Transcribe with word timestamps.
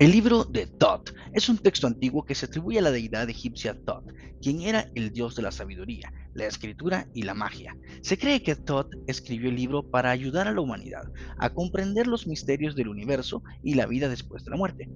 El 0.00 0.12
libro 0.12 0.46
de 0.46 0.66
Thoth 0.66 1.10
es 1.34 1.50
un 1.50 1.58
texto 1.58 1.86
antiguo 1.86 2.24
que 2.24 2.34
se 2.34 2.46
atribuye 2.46 2.78
a 2.78 2.82
la 2.82 2.90
deidad 2.90 3.28
egipcia 3.28 3.78
Thoth, 3.84 3.99
quien 4.40 4.62
era 4.62 4.86
el 4.94 5.12
dios 5.12 5.36
de 5.36 5.42
la 5.42 5.50
sabiduría, 5.50 6.12
la 6.34 6.46
escritura 6.46 7.06
y 7.14 7.22
la 7.22 7.34
magia. 7.34 7.76
Se 8.02 8.18
cree 8.18 8.42
que 8.42 8.56
Thoth 8.56 8.94
escribió 9.06 9.50
el 9.50 9.56
libro 9.56 9.82
para 9.82 10.10
ayudar 10.10 10.48
a 10.48 10.52
la 10.52 10.60
humanidad 10.60 11.04
a 11.38 11.50
comprender 11.50 12.06
los 12.06 12.26
misterios 12.26 12.74
del 12.74 12.88
universo 12.88 13.42
y 13.62 13.74
la 13.74 13.86
vida 13.86 14.08
después 14.08 14.44
de 14.44 14.50
la 14.50 14.56
muerte. 14.56 14.88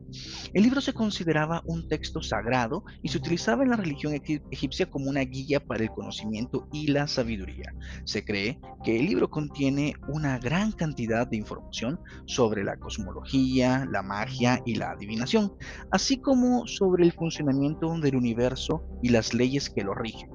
El 0.52 0.62
libro 0.62 0.80
se 0.80 0.92
consideraba 0.92 1.62
un 1.66 1.88
texto 1.88 2.22
sagrado 2.22 2.84
y 3.02 3.08
se 3.08 3.18
utilizaba 3.18 3.62
en 3.62 3.70
la 3.70 3.76
religión 3.76 4.14
egipcia 4.14 4.90
como 4.90 5.10
una 5.10 5.20
guía 5.20 5.60
para 5.60 5.82
el 5.82 5.90
conocimiento 5.90 6.68
y 6.72 6.88
la 6.88 7.06
sabiduría. 7.06 7.74
Se 8.04 8.24
cree 8.24 8.58
que 8.82 8.98
el 8.98 9.06
libro 9.06 9.30
contiene 9.30 9.94
una 10.08 10.38
gran 10.38 10.72
cantidad 10.72 11.26
de 11.26 11.36
información 11.36 12.00
sobre 12.26 12.64
la 12.64 12.76
cosmología, 12.76 13.86
la 13.90 14.02
magia 14.02 14.62
y 14.64 14.76
la 14.76 14.92
adivinación, 14.92 15.52
así 15.90 16.18
como 16.18 16.66
sobre 16.66 17.04
el 17.04 17.12
funcionamiento 17.12 17.94
del 18.00 18.16
universo 18.16 18.84
y 19.02 19.10
las 19.10 19.33
leyes 19.36 19.70
que 19.70 19.84
lo 19.84 19.94
rigen. 19.94 20.30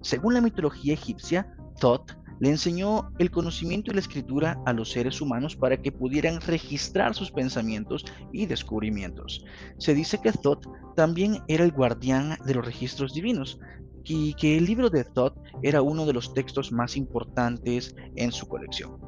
Según 0.00 0.34
la 0.34 0.40
mitología 0.40 0.94
egipcia, 0.94 1.54
Thoth 1.80 2.12
le 2.40 2.50
enseñó 2.50 3.12
el 3.18 3.30
conocimiento 3.30 3.90
y 3.90 3.94
la 3.94 4.00
escritura 4.00 4.60
a 4.66 4.72
los 4.72 4.90
seres 4.90 5.20
humanos 5.20 5.56
para 5.56 5.80
que 5.80 5.92
pudieran 5.92 6.40
registrar 6.40 7.14
sus 7.14 7.30
pensamientos 7.30 8.04
y 8.32 8.46
descubrimientos. 8.46 9.44
Se 9.78 9.94
dice 9.94 10.18
que 10.18 10.32
Thoth 10.32 10.66
también 10.96 11.38
era 11.48 11.64
el 11.64 11.72
guardián 11.72 12.36
de 12.44 12.54
los 12.54 12.64
registros 12.64 13.14
divinos, 13.14 13.58
y 14.04 14.34
que 14.34 14.56
el 14.58 14.66
libro 14.66 14.90
de 14.90 15.04
Thoth 15.04 15.36
era 15.62 15.82
uno 15.82 16.06
de 16.06 16.12
los 16.12 16.34
textos 16.34 16.72
más 16.72 16.96
importantes 16.96 17.94
en 18.16 18.32
su 18.32 18.46
colección. 18.46 18.98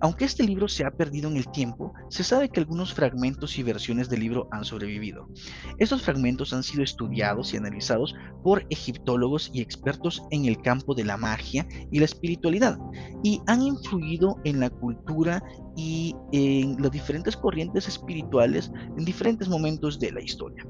Aunque 0.00 0.24
este 0.24 0.44
libro 0.44 0.68
se 0.68 0.84
ha 0.84 0.90
perdido 0.90 1.28
en 1.30 1.36
el 1.36 1.50
tiempo, 1.50 1.92
se 2.08 2.24
sabe 2.24 2.48
que 2.48 2.60
algunos 2.60 2.94
fragmentos 2.94 3.58
y 3.58 3.62
versiones 3.62 4.08
del 4.08 4.20
libro 4.20 4.48
han 4.52 4.64
sobrevivido. 4.64 5.28
Estos 5.78 6.02
fragmentos 6.02 6.52
han 6.52 6.62
sido 6.62 6.82
estudiados 6.82 7.52
y 7.52 7.56
analizados 7.56 8.14
por 8.42 8.64
egiptólogos 8.70 9.50
y 9.52 9.60
expertos 9.60 10.22
en 10.30 10.44
el 10.44 10.58
campo 10.62 10.94
de 10.94 11.04
la 11.04 11.16
magia 11.16 11.66
y 11.90 11.98
la 11.98 12.04
espiritualidad, 12.04 12.78
y 13.22 13.40
han 13.46 13.62
influido 13.62 14.36
en 14.44 14.60
la 14.60 14.70
cultura 14.70 15.42
y 15.76 16.14
en 16.32 16.80
las 16.82 16.90
diferentes 16.90 17.36
corrientes 17.36 17.86
espirituales 17.86 18.70
en 18.96 19.04
diferentes 19.04 19.48
momentos 19.48 20.00
de 20.00 20.10
la 20.10 20.20
historia. 20.20 20.66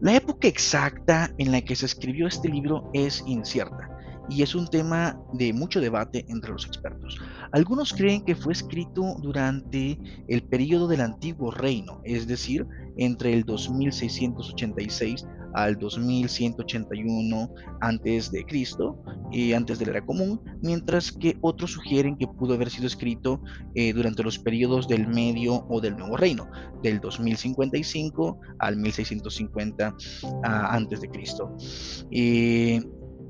La 0.00 0.16
época 0.16 0.48
exacta 0.48 1.32
en 1.38 1.52
la 1.52 1.60
que 1.60 1.76
se 1.76 1.86
escribió 1.86 2.26
este 2.26 2.48
libro 2.48 2.81
es 2.92 3.22
incierta 3.26 3.88
y 4.28 4.42
es 4.42 4.54
un 4.54 4.66
tema 4.68 5.20
de 5.32 5.52
mucho 5.52 5.80
debate 5.80 6.24
entre 6.28 6.52
los 6.52 6.64
expertos. 6.64 7.18
Algunos 7.52 7.92
creen 7.92 8.24
que 8.24 8.36
fue 8.36 8.52
escrito 8.52 9.16
durante 9.20 9.98
el 10.28 10.42
periodo 10.44 10.88
del 10.88 11.00
antiguo 11.00 11.50
reino, 11.50 12.00
es 12.04 12.26
decir, 12.26 12.66
entre 12.96 13.32
el 13.32 13.44
2686 13.44 15.26
al 15.54 15.78
2181 15.78 17.54
antes 17.80 18.30
de 18.30 18.44
Cristo 18.44 18.98
y 19.30 19.52
antes 19.52 19.78
de 19.78 19.86
la 19.86 19.92
era 19.92 20.06
común, 20.06 20.40
mientras 20.62 21.12
que 21.12 21.36
otros 21.40 21.72
sugieren 21.72 22.16
que 22.16 22.26
pudo 22.26 22.54
haber 22.54 22.70
sido 22.70 22.86
escrito 22.86 23.42
eh, 23.74 23.92
durante 23.92 24.22
los 24.22 24.38
periodos 24.38 24.88
del 24.88 25.06
medio 25.08 25.66
o 25.68 25.80
del 25.80 25.96
nuevo 25.96 26.16
reino, 26.16 26.48
del 26.82 27.00
2055 27.00 28.40
al 28.58 28.76
1650 28.76 29.94
ah, 30.44 30.68
antes 30.74 31.00
de 31.00 31.08
Cristo. 31.08 31.54
Eh, 32.12 32.80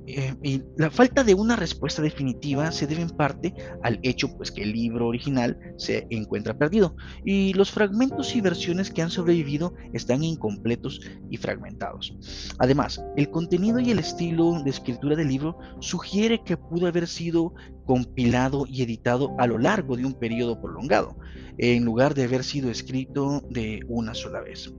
eh, 0.06 0.62
la 0.76 0.90
falta 0.90 1.22
de 1.22 1.34
una 1.34 1.54
respuesta 1.54 2.02
definitiva 2.02 2.72
se 2.72 2.88
debe 2.88 3.02
en 3.02 3.10
parte 3.10 3.54
al 3.84 4.00
hecho 4.02 4.36
pues, 4.36 4.50
que 4.50 4.62
el 4.62 4.72
libro 4.72 5.06
original 5.06 5.56
se 5.76 6.08
encuentra 6.10 6.58
perdido 6.58 6.96
y 7.24 7.52
los 7.54 7.70
fragmentos 7.70 8.34
y 8.34 8.40
versiones 8.40 8.90
que 8.90 9.00
han 9.00 9.10
sobrevivido 9.10 9.74
están 9.92 10.24
incompletos 10.24 11.00
y 11.30 11.36
fragmentados. 11.36 12.16
Además, 12.58 13.02
el 13.16 13.30
contenido 13.30 13.78
y 13.78 13.92
el 13.92 14.00
estilo 14.00 14.60
de 14.64 14.70
escritura 14.70 15.14
del 15.14 15.28
libro 15.28 15.56
sugiere 15.78 16.42
que 16.42 16.56
pudo 16.56 16.88
haber 16.88 17.06
sido 17.06 17.54
compilado 17.84 18.64
y 18.68 18.82
editado 18.82 19.34
a 19.38 19.46
lo 19.46 19.58
largo 19.58 19.96
de 19.96 20.04
un 20.04 20.14
periodo 20.14 20.60
prolongado, 20.60 21.16
en 21.58 21.84
lugar 21.84 22.14
de 22.14 22.24
haber 22.24 22.44
sido 22.44 22.70
escrito 22.70 23.42
de 23.50 23.80
una 23.88 24.14
sola 24.14 24.40
vez. 24.40 24.72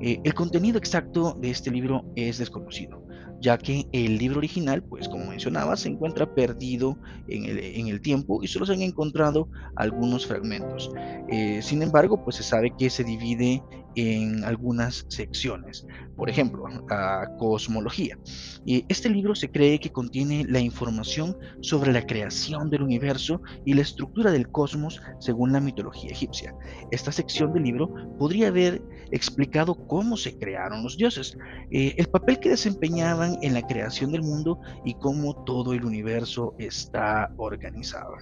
Eh, 0.00 0.20
el 0.24 0.34
contenido 0.34 0.78
exacto 0.78 1.36
de 1.40 1.50
este 1.50 1.70
libro 1.70 2.04
es 2.16 2.38
desconocido 2.38 3.02
ya 3.42 3.58
que 3.58 3.88
el 3.90 4.18
libro 4.18 4.38
original, 4.38 4.82
pues 4.84 5.08
como 5.08 5.26
mencionaba, 5.26 5.76
se 5.76 5.88
encuentra 5.88 6.32
perdido 6.32 6.96
en 7.26 7.88
el, 7.88 8.00
tiempo 8.00 8.40
y 8.40 8.46
solo 8.46 8.64
se 8.64 8.72
han 8.72 8.82
encontrado 8.82 9.48
algunos 9.74 10.26
fragmentos. 10.26 10.90
Eh, 11.28 11.60
sin 11.60 11.82
embargo, 11.82 12.22
pues 12.24 12.36
se 12.36 12.44
sabe 12.44 12.72
que 12.78 12.88
se 12.88 13.02
divide 13.02 13.60
en 13.96 14.44
algunas 14.44 15.06
secciones. 15.08 15.86
Por 16.16 16.28
ejemplo, 16.30 16.64
la 16.88 17.28
cosmología. 17.38 18.18
Este 18.66 19.08
libro 19.08 19.34
se 19.34 19.50
cree 19.50 19.80
que 19.80 19.90
contiene 19.90 20.44
la 20.48 20.60
información 20.60 21.36
sobre 21.60 21.92
la 21.92 22.06
creación 22.06 22.70
del 22.70 22.82
universo 22.82 23.40
y 23.64 23.74
la 23.74 23.82
estructura 23.82 24.30
del 24.30 24.50
cosmos 24.50 25.00
según 25.18 25.52
la 25.52 25.60
mitología 25.60 26.10
egipcia. 26.10 26.54
Esta 26.90 27.12
sección 27.12 27.52
del 27.52 27.64
libro 27.64 27.92
podría 28.18 28.48
haber 28.48 28.82
explicado 29.10 29.74
cómo 29.86 30.16
se 30.16 30.38
crearon 30.38 30.82
los 30.82 30.96
dioses, 30.96 31.36
eh, 31.70 31.94
el 31.96 32.06
papel 32.08 32.38
que 32.38 32.48
desempeñaban 32.48 33.36
en 33.42 33.54
la 33.54 33.62
creación 33.62 34.10
del 34.10 34.22
mundo 34.22 34.58
y 34.84 34.94
cómo 34.94 35.44
todo 35.44 35.74
el 35.74 35.84
universo 35.84 36.54
está 36.58 37.32
organizado. 37.36 38.14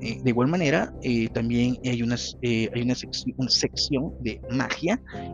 Eh, 0.00 0.20
de 0.22 0.30
igual 0.30 0.48
manera, 0.48 0.92
eh, 1.02 1.28
también 1.28 1.78
hay, 1.84 2.02
unas, 2.02 2.36
hay 2.42 2.82
una 2.82 3.48
sección 3.48 4.14
de 4.20 4.40
magia 4.50 4.85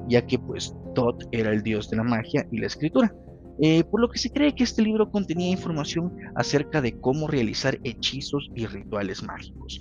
ya 0.09 0.27
que 0.27 0.39
pues 0.39 0.75
Thoth 0.95 1.25
era 1.33 1.51
el 1.51 1.63
dios 1.63 1.91
de 1.91 1.97
la 1.99 2.05
magia 2.05 2.47
y 2.51 2.59
la 2.59 2.67
escritura. 2.67 3.15
Eh, 3.61 3.85
por 3.85 4.01
lo 4.01 4.09
que 4.09 4.19
se 4.19 4.31
cree 4.31 4.55
que 4.55 4.65
este 4.65 4.83
libro 4.83 5.11
contenía 5.11 5.51
información 5.51 6.13
acerca 6.37 6.81
de 6.81 6.99
cómo 6.99 7.29
realizar 7.29 7.79
hechizos 7.85 8.51
y 8.55 8.67
rituales 8.67 9.23
mágicos. 9.23 9.81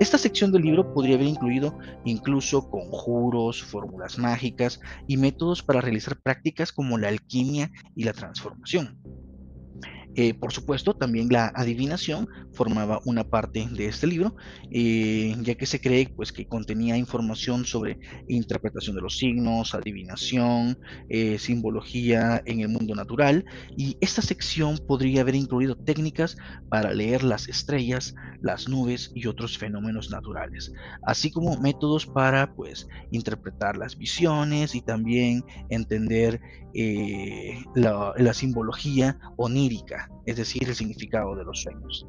Esta 0.00 0.18
sección 0.18 0.50
del 0.52 0.62
libro 0.62 0.92
podría 0.92 1.14
haber 1.14 1.28
incluido 1.28 1.78
incluso 2.04 2.68
conjuros, 2.68 3.62
fórmulas 3.62 4.18
mágicas 4.18 4.80
y 5.06 5.16
métodos 5.16 5.62
para 5.62 5.80
realizar 5.80 6.20
prácticas 6.20 6.72
como 6.72 6.98
la 6.98 7.08
alquimia 7.08 7.70
y 7.94 8.04
la 8.04 8.12
transformación. 8.12 8.98
Eh, 10.14 10.34
por 10.34 10.52
supuesto, 10.52 10.94
también 10.94 11.28
la 11.30 11.50
adivinación 11.54 12.28
formaba 12.52 13.00
una 13.06 13.24
parte 13.24 13.66
de 13.70 13.86
este 13.86 14.06
libro, 14.06 14.36
eh, 14.70 15.34
ya 15.40 15.54
que 15.54 15.64
se 15.64 15.80
cree 15.80 16.12
pues, 16.14 16.32
que 16.32 16.46
contenía 16.46 16.98
información 16.98 17.64
sobre 17.64 17.98
interpretación 18.28 18.94
de 18.96 19.02
los 19.02 19.16
signos, 19.16 19.74
adivinación, 19.74 20.78
eh, 21.08 21.38
simbología 21.38 22.42
en 22.44 22.60
el 22.60 22.68
mundo 22.68 22.94
natural, 22.94 23.44
y 23.76 23.96
esta 24.00 24.20
sección 24.20 24.78
podría 24.86 25.22
haber 25.22 25.34
incluido 25.34 25.76
técnicas 25.76 26.36
para 26.68 26.92
leer 26.92 27.22
las 27.22 27.48
estrellas, 27.48 28.14
las 28.42 28.68
nubes 28.68 29.10
y 29.14 29.26
otros 29.26 29.56
fenómenos 29.56 30.10
naturales, 30.10 30.72
así 31.06 31.30
como 31.30 31.56
métodos 31.58 32.06
para 32.06 32.54
pues, 32.54 32.86
interpretar 33.10 33.78
las 33.78 33.96
visiones 33.96 34.74
y 34.74 34.82
también 34.82 35.42
entender 35.70 36.40
la 37.74 38.34
simbología 38.34 39.18
onírica 39.36 40.01
es 40.26 40.36
decir, 40.36 40.68
el 40.68 40.74
significado 40.74 41.34
de 41.34 41.44
los 41.44 41.62
sueños. 41.62 42.06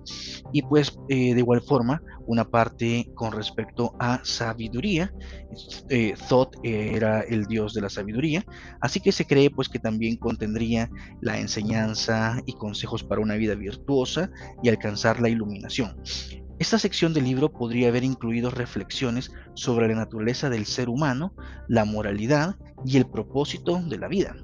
Y 0.51 0.61
pues 0.63 0.97
eh, 1.09 1.33
de 1.33 1.39
igual 1.39 1.61
forma, 1.61 2.01
una 2.25 2.45
parte 2.45 3.09
con 3.15 3.31
respecto 3.31 3.95
a 3.99 4.19
sabiduría, 4.23 5.13
eh, 5.89 6.13
Thoth 6.29 6.57
era 6.63 7.21
el 7.21 7.45
dios 7.45 7.73
de 7.73 7.81
la 7.81 7.89
sabiduría, 7.89 8.45
así 8.81 8.99
que 8.99 9.11
se 9.11 9.25
cree 9.25 9.49
pues 9.49 9.69
que 9.69 9.79
también 9.79 10.17
contendría 10.17 10.89
la 11.21 11.39
enseñanza 11.39 12.41
y 12.45 12.53
consejos 12.53 13.03
para 13.03 13.21
una 13.21 13.35
vida 13.35 13.55
virtuosa 13.55 14.29
y 14.61 14.69
alcanzar 14.69 15.21
la 15.21 15.29
iluminación. 15.29 15.95
Esta 16.59 16.79
sección 16.79 17.13
del 17.13 17.25
libro 17.25 17.51
podría 17.51 17.89
haber 17.89 18.03
incluido 18.03 18.49
reflexiones 18.49 19.31
sobre 19.55 19.87
la 19.87 19.95
naturaleza 19.95 20.49
del 20.49 20.65
ser 20.65 20.87
humano, 20.87 21.33
la 21.67 21.83
moralidad 21.83 22.55
y 22.85 22.97
el 22.97 23.05
propósito 23.05 23.81
de 23.81 23.97
la 23.97 24.07
vida. 24.07 24.35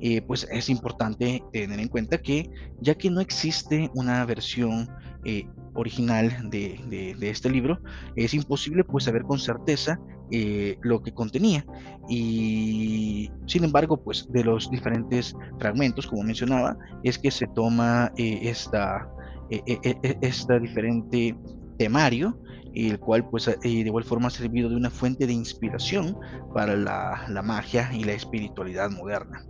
Eh, 0.00 0.22
pues 0.22 0.46
es 0.50 0.68
importante 0.68 1.42
tener 1.52 1.80
en 1.80 1.88
cuenta 1.88 2.18
que 2.18 2.48
ya 2.80 2.94
que 2.94 3.10
no 3.10 3.20
existe 3.20 3.90
una 3.94 4.24
versión 4.24 4.88
eh, 5.24 5.48
original 5.74 6.50
de, 6.50 7.16
este 7.20 7.50
libro, 7.50 7.80
es 8.14 8.32
imposible 8.32 8.84
pues 8.84 9.04
saber 9.04 9.22
con 9.22 9.40
certeza 9.40 9.98
eh, 10.30 10.78
lo 10.82 11.02
que 11.02 11.12
contenía. 11.12 11.64
Y 12.08 13.30
sin 13.46 13.64
embargo, 13.64 14.00
pues 14.02 14.26
de 14.30 14.44
los 14.44 14.70
diferentes 14.70 15.34
fragmentos, 15.58 16.06
como 16.06 16.22
mencionaba, 16.22 16.76
es 17.02 17.18
que 17.18 17.30
se 17.30 17.46
toma 17.48 18.12
esta, 18.16 19.08
esta 19.50 20.58
diferente 20.60 21.36
temario 21.76 22.38
el 22.74 22.98
cual 22.98 23.28
pues 23.28 23.46
de 23.46 23.68
igual 23.68 24.04
forma 24.04 24.28
ha 24.28 24.30
servido 24.30 24.68
de 24.68 24.76
una 24.76 24.90
fuente 24.90 25.26
de 25.26 25.32
inspiración 25.32 26.16
para 26.54 26.76
la, 26.76 27.42
magia 27.42 27.90
y 27.92 28.04
la 28.04 28.12
espiritualidad 28.12 28.90
moderna. 28.90 29.44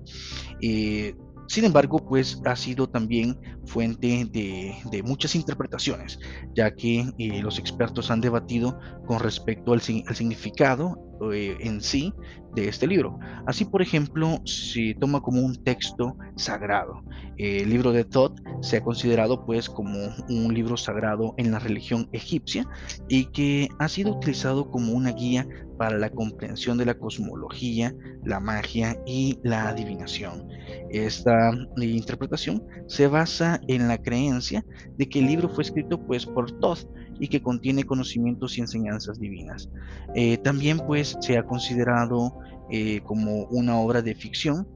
Sin 1.48 1.64
embargo, 1.64 1.98
pues 2.06 2.42
ha 2.44 2.54
sido 2.56 2.90
también 2.90 3.38
fuente 3.64 4.26
de, 4.30 5.02
muchas 5.02 5.34
interpretaciones, 5.34 6.18
ya 6.54 6.74
que 6.74 7.10
eh, 7.18 7.42
los 7.42 7.58
expertos 7.58 8.10
han 8.10 8.20
debatido 8.20 8.78
con 9.06 9.18
respecto 9.18 9.72
al, 9.72 9.80
significado 9.80 10.98
eh, 10.98 11.07
en 11.20 11.80
sí 11.80 12.12
de 12.54 12.68
este 12.68 12.86
libro. 12.86 13.18
Así, 13.46 13.64
por 13.64 13.82
ejemplo, 13.82 14.40
se 14.44 14.96
toma 14.98 15.20
como 15.20 15.42
un 15.42 15.62
texto 15.62 16.16
sagrado. 16.36 17.02
El 17.36 17.70
libro 17.70 17.92
de 17.92 18.04
Thoth 18.04 18.40
se 18.62 18.78
ha 18.78 18.82
considerado 18.82 19.44
pues 19.46 19.68
como 19.68 20.08
un 20.28 20.52
libro 20.54 20.76
sagrado 20.76 21.34
en 21.36 21.52
la 21.52 21.58
religión 21.58 22.08
egipcia 22.12 22.66
y 23.08 23.26
que 23.26 23.68
ha 23.78 23.88
sido 23.88 24.16
utilizado 24.16 24.70
como 24.70 24.92
una 24.92 25.12
guía 25.12 25.46
para 25.78 25.96
la 25.96 26.10
comprensión 26.10 26.76
de 26.76 26.86
la 26.86 26.98
cosmología, 26.98 27.94
la 28.24 28.40
magia 28.40 29.00
y 29.06 29.38
la 29.44 29.68
adivinación. 29.68 30.48
Esta 30.90 31.52
interpretación 31.76 32.64
se 32.88 33.06
basa 33.06 33.60
en 33.68 33.86
la 33.86 33.98
creencia 33.98 34.64
de 34.96 35.08
que 35.08 35.20
el 35.20 35.26
libro 35.26 35.48
fue 35.48 35.62
escrito 35.62 36.04
pues 36.04 36.26
por 36.26 36.50
Thoth 36.58 36.88
y 37.20 37.28
que 37.28 37.42
contiene 37.42 37.84
conocimientos 37.84 38.58
y 38.58 38.60
enseñanzas 38.60 39.18
divinas. 39.18 39.70
Eh, 40.14 40.38
también 40.38 40.78
pues 40.78 41.16
se 41.20 41.38
ha 41.38 41.44
considerado 41.44 42.38
eh, 42.70 43.00
como 43.04 43.44
una 43.46 43.78
obra 43.78 44.02
de 44.02 44.14
ficción 44.14 44.68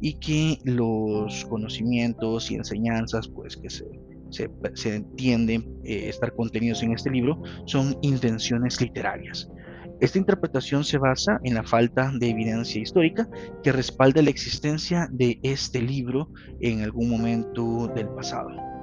y 0.00 0.14
que 0.14 0.58
los 0.64 1.44
conocimientos 1.44 2.50
y 2.50 2.54
enseñanzas 2.54 3.28
pues 3.28 3.56
que 3.56 3.68
se, 3.68 4.94
entienden 4.94 5.78
eh, 5.84 6.08
estar 6.08 6.34
contenidos 6.34 6.82
en 6.82 6.92
este 6.92 7.10
libro 7.10 7.42
son 7.66 7.96
intenciones 8.02 8.80
literarias. 8.80 9.48
Esta 10.00 10.18
interpretación 10.18 10.84
se 10.84 10.98
basa 10.98 11.38
en 11.44 11.54
la 11.54 11.62
falta 11.62 12.10
de 12.18 12.30
evidencia 12.30 12.80
histórica 12.80 13.28
que 13.62 13.72
respalda 13.72 14.22
la 14.22 14.30
existencia 14.30 15.08
de 15.10 15.38
este 15.42 15.80
libro 15.80 16.30
en 16.60 16.82
algún 16.82 17.08
momento 17.08 17.88
del 17.94 18.08
pasado. 18.08 18.73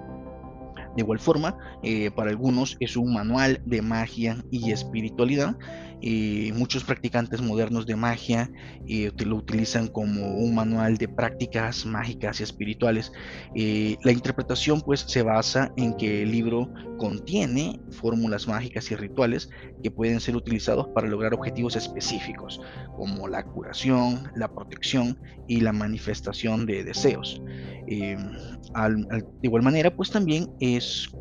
De 0.95 1.03
igual 1.03 1.19
forma, 1.19 1.57
eh, 1.83 2.11
para 2.11 2.31
algunos 2.31 2.77
es 2.79 2.97
un 2.97 3.13
manual 3.13 3.61
de 3.65 3.81
magia 3.81 4.43
y 4.51 4.71
espiritualidad 4.71 5.55
muchos 6.53 6.83
practicantes 6.83 7.41
modernos 7.41 7.85
de 7.85 7.95
magia 7.95 8.51
lo 9.25 9.35
utilizan 9.35 9.88
como 9.88 10.35
un 10.35 10.55
manual 10.55 10.97
de 10.97 11.07
prácticas 11.07 11.85
mágicas 11.85 12.39
y 12.39 12.43
espirituales. 12.43 13.11
la 13.53 14.11
interpretación 14.11 14.81
pues 14.81 15.01
se 15.01 15.21
basa 15.21 15.71
en 15.77 15.95
que 15.95 16.23
el 16.23 16.31
libro 16.31 16.71
contiene 16.97 17.79
fórmulas 17.91 18.47
mágicas 18.47 18.91
y 18.91 18.95
rituales 18.95 19.49
que 19.83 19.91
pueden 19.91 20.19
ser 20.19 20.35
utilizados 20.35 20.87
para 20.94 21.07
lograr 21.07 21.33
objetivos 21.33 21.75
específicos, 21.75 22.59
como 22.95 23.27
la 23.27 23.44
curación, 23.44 24.31
la 24.35 24.47
protección 24.47 25.19
y 25.47 25.61
la 25.61 25.71
manifestación 25.71 26.65
de 26.65 26.83
deseos. 26.83 27.41
de 27.87 28.17
igual 29.41 29.63
manera, 29.63 29.95
pues 29.95 30.11
también 30.11 30.47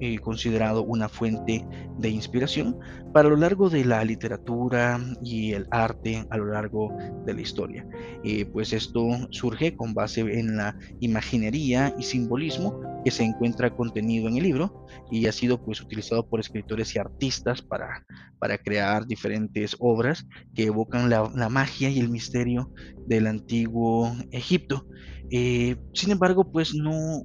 eh, 0.01 0.19
considerado 0.19 0.83
una 0.83 1.09
fuente 1.09 1.65
de 1.99 2.09
inspiración 2.09 2.79
para 3.13 3.29
lo 3.29 3.37
largo 3.37 3.69
de 3.69 3.85
la 3.85 4.05
literatura, 4.05 5.01
y 5.23 5.53
el 5.53 5.67
arte 5.71 6.25
a 6.31 6.37
lo 6.37 6.47
largo 6.47 6.97
de 7.25 7.35
la 7.35 7.41
historia. 7.41 7.87
Eh, 8.25 8.47
pues 8.47 8.73
esto 8.73 9.07
surge 9.31 9.75
con 9.75 9.95
base 9.95 10.21
en 10.21 10.57
la 10.57 10.77
imaginería 11.01 11.95
y 11.99 12.03
simbolismo 12.03 12.81
que 13.05 13.11
se 13.11 13.25
encuentra 13.25 13.75
contenido 13.75 14.29
en 14.29 14.37
el 14.37 14.43
libro 14.43 14.87
y 15.11 15.27
ha 15.27 15.33
sido 15.33 15.63
pues 15.63 15.81
utilizado 15.81 16.27
por 16.27 16.41
escritores 16.41 16.95
y 16.95 16.99
artistas 16.99 17.63
para, 17.63 18.05
para 18.39 18.59
crear 18.59 19.07
diferentes 19.07 19.77
obras 19.79 20.27
que 20.55 20.65
evocan 20.65 21.09
la, 21.11 21.49
magia 21.49 21.89
y 21.89 21.99
el 21.99 22.11
misterio 22.11 22.71
del 23.07 23.27
antiguo 23.27 24.13
Egipto. 24.31 24.87
Eh, 25.31 25.77
sin 25.95 26.13
embargo, 26.13 26.51
pues 26.51 26.75
no, 26.75 27.25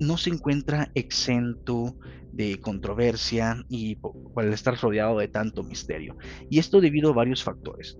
no 0.00 0.16
se 0.16 0.30
encuentra 0.30 0.90
exento 0.94 1.96
de 2.32 2.60
controversia 2.60 3.64
y 3.68 3.96
por 3.96 4.44
estar 4.46 4.76
rodeado 4.80 5.18
de 5.18 5.28
tanto 5.28 5.62
misterio. 5.62 6.16
Y 6.48 6.58
esto 6.58 6.80
debido 6.80 7.10
a 7.10 7.14
varios 7.14 7.42
factores. 7.42 7.96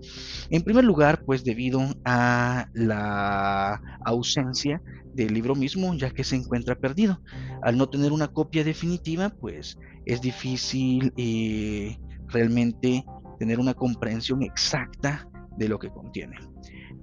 En 0.49 0.63
primer 0.63 0.83
lugar, 0.83 1.23
pues 1.25 1.43
debido 1.43 1.81
a 2.05 2.67
la 2.73 3.81
ausencia 4.05 4.81
del 5.13 5.33
libro 5.33 5.55
mismo, 5.55 5.93
ya 5.95 6.11
que 6.11 6.23
se 6.23 6.35
encuentra 6.35 6.75
perdido. 6.75 7.21
Al 7.61 7.77
no 7.77 7.89
tener 7.89 8.11
una 8.11 8.29
copia 8.29 8.63
definitiva, 8.63 9.29
pues 9.29 9.77
es 10.05 10.21
difícil 10.21 11.13
eh, 11.17 11.97
realmente 12.27 13.05
tener 13.37 13.59
una 13.59 13.73
comprensión 13.73 14.41
exacta 14.43 15.27
de 15.57 15.67
lo 15.67 15.77
que 15.77 15.89
contiene. 15.89 16.37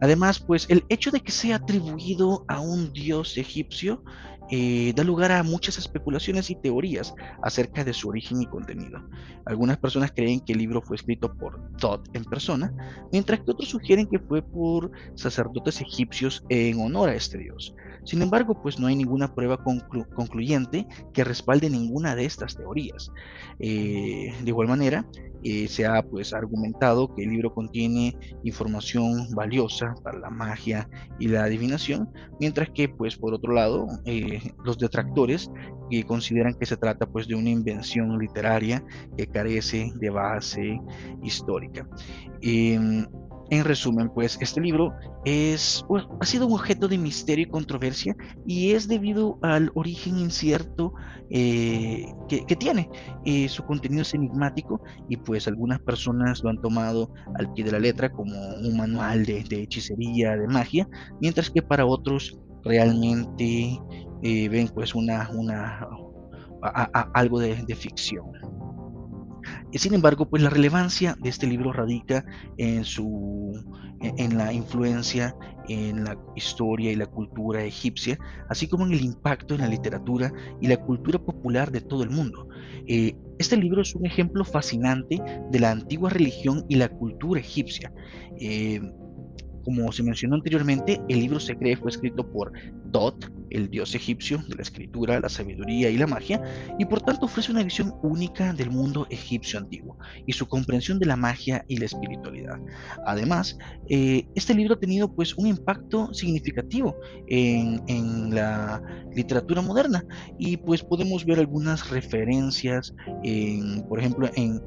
Además, 0.01 0.39
pues 0.39 0.67
el 0.69 0.85
hecho 0.89 1.11
de 1.11 1.21
que 1.21 1.33
sea 1.33 1.57
atribuido 1.57 2.45
a 2.49 2.61
un 2.61 2.93
dios 2.93 3.37
egipcio 3.37 4.03
eh, 4.51 4.93
da 4.95 5.05
lugar 5.05 5.33
a 5.33 5.43
muchas 5.43 5.79
especulaciones 5.79 6.51
y 6.51 6.55
teorías 6.55 7.15
acerca 7.43 7.85
de 7.85 7.93
su 7.93 8.09
origen 8.09 8.43
y 8.43 8.47
contenido. 8.47 9.09
Algunas 9.45 9.79
personas 9.79 10.13
creen 10.13 10.41
que 10.41 10.53
el 10.53 10.59
libro 10.59 10.83
fue 10.83 10.97
escrito 10.97 11.35
por 11.35 11.61
Thoth 11.77 12.09
en 12.15 12.25
persona, 12.25 12.73
mientras 13.13 13.41
que 13.41 13.51
otros 13.51 13.69
sugieren 13.69 14.07
que 14.07 14.19
fue 14.19 14.43
por 14.43 14.91
sacerdotes 15.15 15.81
egipcios 15.81 16.45
en 16.49 16.81
honor 16.81 17.11
a 17.11 17.15
este 17.15 17.39
dios. 17.39 17.75
Sin 18.05 18.23
embargo, 18.23 18.63
pues 18.63 18.79
no 18.79 18.87
hay 18.87 18.97
ninguna 18.97 19.35
prueba 19.35 19.63
concluyente 19.63 20.87
que 21.13 21.25
respalde 21.25 21.69
ninguna 21.69 22.15
de 22.15 22.25
estas 22.25 22.57
teorías. 22.57 23.13
Eh, 23.59 24.35
de 24.41 24.49
igual 24.49 24.69
manera, 24.69 25.05
eh, 25.45 25.69
se 25.69 25.87
ha 25.87 26.03
pues 26.03 26.33
argumentado 26.33 27.15
que 27.15 27.25
el 27.25 27.31
libro 27.31 27.53
contiene 27.55 28.17
información 28.45 29.29
valiosa 29.35 29.95
para 30.03 30.19
la 30.19 30.31
magia 30.31 30.89
y 31.19 31.29
la 31.29 31.45
adivinación, 31.45 32.09
mientras 32.41 32.71
que 32.71 32.89
pues 32.89 33.17
por 33.17 33.35
otro 33.35 33.53
lado 33.53 33.87
eh, 34.05 34.41
los 34.65 34.79
detractores 34.79 35.51
consideran 36.07 36.53
que 36.55 36.67
se 36.67 36.77
trata 36.77 37.07
pues 37.07 37.27
de 37.27 37.35
una 37.35 37.49
invención 37.49 38.19
literaria 38.19 38.85
que 39.17 39.27
carece 39.27 39.91
de 39.95 40.11
base 40.11 40.79
histórica. 41.23 41.89
En 43.51 43.65
resumen, 43.65 44.11
pues 44.11 44.37
este 44.43 44.61
libro 44.61 44.93
es, 45.25 45.83
ha 46.21 46.27
sido 46.27 46.47
un 46.47 46.53
objeto 46.53 46.87
de 46.87 46.99
misterio 46.99 47.47
y 47.47 47.51
controversia 47.51 48.15
y 48.47 48.73
es 48.73 48.89
debido 48.89 49.39
al 49.41 49.71
origen 49.75 50.19
incierto 50.19 50.93
eh, 51.31 52.07
que, 52.29 52.57
tiene. 52.57 52.91
Eh, 53.25 53.49
su 53.49 53.65
contenido 53.65 54.03
es 54.03 54.13
enigmático 54.13 54.83
y 55.09 55.17
pues 55.17 55.49
algunas 55.49 55.81
personas 55.81 56.43
lo 56.43 56.51
han 56.51 56.61
tomado 56.61 57.11
al 57.39 57.51
pie 57.55 57.65
de 57.65 57.73
la 57.73 57.79
letra 57.79 58.11
como 58.11 58.35
un 58.35 58.77
manual 58.77 59.25
de, 59.25 59.45
hechicería, 59.51 60.37
de 60.37 60.47
magia, 60.47 60.87
mientras 61.21 61.51
que 61.51 61.63
para 61.63 61.87
otros 61.87 62.39
realmente 62.65 63.81
eh, 64.23 64.49
ven 64.51 64.69
pues 64.69 64.95
una, 64.95 65.31
una 65.31 65.89
algo 67.15 67.39
de 67.41 67.75
ficción. 67.75 68.27
Sin 69.73 69.95
embargo, 69.95 70.29
pues 70.29 70.43
la 70.43 70.51
relevancia 70.51 71.17
de 71.21 71.29
este 71.29 71.47
libro 71.47 71.73
radica 71.73 72.25
en 72.57 72.85
su 72.85 73.53
e, 74.01 74.13
en 74.17 74.39
la 74.39 74.53
influencia 74.53 75.35
en 75.69 76.05
la 76.05 76.17
historia 76.35 76.91
y 76.93 76.97
la 76.97 77.07
cultura 77.07 77.63
egipcia, 77.63 78.19
así 78.49 78.69
como 78.69 78.87
en 78.87 78.93
el 78.93 79.03
impacto 79.03 79.55
en 79.55 79.61
la 79.61 79.69
literatura 79.69 80.33
y 80.61 80.67
la 80.67 80.79
cultura 80.79 81.19
popular 81.19 81.71
de 81.71 81.81
todo 81.81 82.03
el 82.03 82.11
mundo. 82.11 82.49
Eh, 82.87 83.15
este 83.39 83.57
libro 83.57 83.83
es 83.83 83.95
un 83.95 84.07
ejemplo 84.07 84.45
fascinante 84.45 85.21
de 85.51 85.61
la 85.61 85.71
antigua 85.71 86.11
religión 86.11 86.65
y 86.69 86.77
la 86.77 86.89
cultura 86.89 87.41
egipcia. 87.41 87.93
Eh, 88.41 88.81
como 89.65 89.93
se 89.93 90.03
mencionó 90.03 90.37
anteriormente, 90.37 91.01
el 91.09 91.21
libro 91.21 91.39
se 91.39 91.57
cree 91.57 91.77
fue 91.77 91.91
escrito 91.91 92.27
por 92.33 92.53
Dot, 92.91 93.31
el 93.51 93.71
dios 93.71 93.95
egipcio 93.95 94.39
de 94.49 94.57
la 94.57 94.63
escritura, 94.63 95.21
la 95.21 95.29
sabiduría 95.29 95.91
y 95.91 95.97
la 95.97 96.07
magia, 96.07 96.43
y 96.79 96.85
por 96.85 97.01
tanto 97.01 97.27
ofrece 97.27 97.53
una 97.53 97.63
visión 97.63 97.95
única 98.03 98.53
del 98.53 98.71
mundo 98.71 99.07
egipcio 99.11 99.59
antiguo 99.59 99.99
y 100.27 100.33
su 100.33 100.47
comprensión 100.47 100.99
de 100.99 101.07
la 101.07 101.17
magia 101.17 101.65
y 101.69 101.77
la 101.79 101.87
espiritualidad. 101.87 102.59
Además, 103.07 103.57
eh, 103.89 104.27
este 104.35 104.55
libro 104.55 104.75
ha 104.75 104.81
tenido 104.81 105.13
pues 105.15 105.37
un 105.37 105.47
impacto 105.47 106.13
significativo 106.13 106.97
en, 107.29 107.83
en, 107.87 108.35
la 108.35 108.83
literatura 109.15 109.63
moderna 109.63 110.05
y 110.39 110.57
pues 110.57 110.83
podemos 110.83 111.25
ver 111.25 111.39
algunas 111.39 111.91
referencias, 111.91 112.95
en, 113.23 113.83
por 113.89 113.99
ejemplo, 113.99 114.29
en 114.35 114.61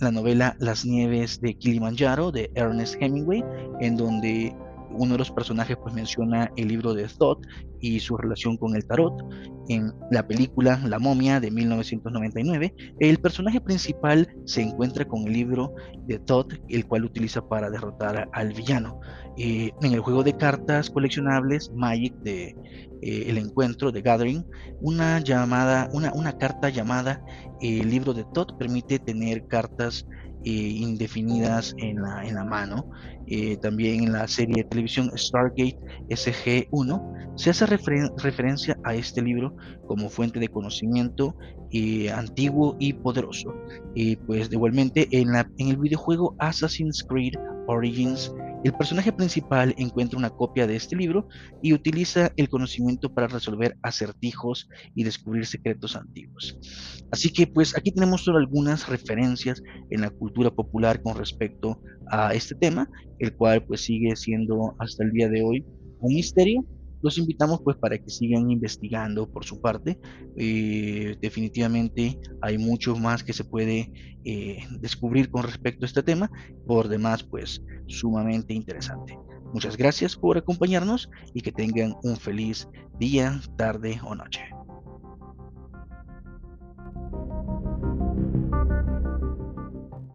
la 0.00 0.10
novela 0.10 0.56
Las 0.58 0.84
nieves 0.84 1.40
de 1.40 1.54
Kilimanjaro 1.54 2.32
de 2.32 2.50
Ernest 2.54 2.96
Hemingway, 3.00 3.44
en 3.80 3.96
donde 3.96 4.54
uno 4.92 5.12
de 5.12 5.18
los 5.18 5.30
personajes 5.30 5.76
pues 5.82 5.94
menciona 5.94 6.50
el 6.56 6.68
libro 6.68 6.94
de 6.94 7.06
Thoth 7.08 7.46
y 7.80 8.00
su 8.00 8.16
relación 8.16 8.56
con 8.56 8.76
el 8.76 8.86
tarot. 8.86 9.14
En 9.68 9.92
la 10.10 10.26
película 10.26 10.80
La 10.84 10.98
momia 10.98 11.40
de 11.40 11.50
1999, 11.50 12.74
el 12.98 13.18
personaje 13.18 13.60
principal 13.60 14.28
se 14.44 14.62
encuentra 14.62 15.06
con 15.06 15.26
el 15.26 15.32
libro 15.32 15.74
de 16.06 16.18
Thoth, 16.18 16.54
el 16.68 16.86
cual 16.86 17.04
utiliza 17.04 17.46
para 17.48 17.70
derrotar 17.70 18.28
al 18.32 18.52
villano. 18.52 19.00
Eh, 19.38 19.70
en 19.80 19.92
el 19.92 20.00
juego 20.00 20.22
de 20.22 20.36
cartas 20.36 20.90
coleccionables 20.90 21.70
Magic 21.74 22.14
de 22.22 22.56
eh, 23.00 23.24
El 23.28 23.38
Encuentro 23.38 23.92
de 23.92 24.02
Gathering, 24.02 24.44
una, 24.80 25.20
llamada, 25.20 25.88
una, 25.92 26.12
una 26.12 26.36
carta 26.36 26.68
llamada 26.68 27.22
el 27.60 27.90
libro 27.90 28.14
de 28.14 28.24
Todd 28.32 28.56
permite 28.58 28.98
tener 28.98 29.46
cartas 29.46 30.06
eh, 30.06 30.29
indefinidas 30.44 31.74
en 31.78 32.02
la, 32.02 32.24
en 32.24 32.34
la 32.34 32.44
mano. 32.44 32.90
Eh, 33.26 33.56
también 33.58 34.04
en 34.04 34.12
la 34.12 34.26
serie 34.26 34.56
de 34.56 34.64
televisión 34.64 35.12
Stargate 35.16 35.78
SG1 36.08 37.36
se 37.36 37.50
hace 37.50 37.64
referencia 37.66 38.76
a 38.82 38.94
este 38.94 39.22
libro 39.22 39.54
como 39.86 40.08
fuente 40.08 40.40
de 40.40 40.48
conocimiento 40.48 41.36
eh, 41.70 42.10
antiguo 42.10 42.76
y 42.80 42.92
poderoso. 42.92 43.54
Y 43.94 44.16
pues 44.16 44.50
igualmente 44.50 45.06
en, 45.12 45.32
la, 45.32 45.48
en 45.58 45.68
el 45.68 45.76
videojuego 45.76 46.34
Assassin's 46.38 47.04
Creed 47.04 47.34
Origins, 47.68 48.34
el 48.62 48.72
personaje 48.74 49.12
principal 49.12 49.74
encuentra 49.78 50.18
una 50.18 50.30
copia 50.30 50.66
de 50.66 50.76
este 50.76 50.94
libro 50.94 51.26
y 51.62 51.72
utiliza 51.72 52.30
el 52.36 52.48
conocimiento 52.48 53.12
para 53.12 53.26
resolver 53.26 53.76
acertijos 53.82 54.68
y 54.94 55.04
descubrir 55.04 55.46
secretos 55.46 55.96
antiguos. 55.96 56.58
Así 57.10 57.32
que 57.32 57.46
pues 57.46 57.76
aquí 57.76 57.90
tenemos 57.90 58.24
solo 58.24 58.38
algunas 58.38 58.88
referencias 58.88 59.62
en 59.90 60.02
la 60.02 60.10
cultura 60.10 60.50
popular 60.50 61.00
con 61.02 61.16
respecto 61.16 61.80
a 62.10 62.34
este 62.34 62.54
tema, 62.54 62.88
el 63.18 63.34
cual 63.34 63.64
pues 63.64 63.82
sigue 63.82 64.14
siendo 64.16 64.74
hasta 64.78 65.04
el 65.04 65.12
día 65.12 65.28
de 65.28 65.42
hoy 65.42 65.64
un 66.00 66.14
misterio 66.14 66.64
los 67.02 67.18
invitamos 67.18 67.60
pues 67.64 67.76
para 67.76 67.98
que 67.98 68.10
sigan 68.10 68.50
investigando 68.50 69.28
por 69.28 69.44
su 69.44 69.60
parte. 69.60 69.98
Eh, 70.36 71.16
definitivamente 71.20 72.18
hay 72.40 72.58
mucho 72.58 72.96
más 72.96 73.24
que 73.24 73.32
se 73.32 73.44
puede 73.44 73.92
eh, 74.24 74.58
descubrir 74.80 75.30
con 75.30 75.42
respecto 75.42 75.84
a 75.84 75.88
este 75.88 76.02
tema. 76.02 76.30
Por 76.66 76.88
demás 76.88 77.22
pues 77.22 77.62
sumamente 77.86 78.54
interesante. 78.54 79.18
Muchas 79.52 79.76
gracias 79.76 80.16
por 80.16 80.38
acompañarnos 80.38 81.10
y 81.34 81.40
que 81.40 81.50
tengan 81.50 81.96
un 82.02 82.16
feliz 82.16 82.68
día, 82.98 83.40
tarde 83.56 84.00
o 84.04 84.14
noche. 84.14 84.42